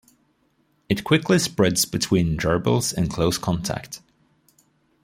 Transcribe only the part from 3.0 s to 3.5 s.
close